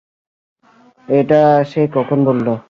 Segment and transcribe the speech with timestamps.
[1.07, 1.41] এটা
[1.65, 2.53] সে কখন বললো?